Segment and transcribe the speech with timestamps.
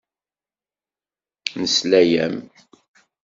[1.59, 2.35] Nesla-am.